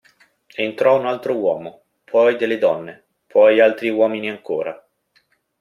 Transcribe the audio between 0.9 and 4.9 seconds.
un altro uomo, poi delle donne, poi altri uomini ancora.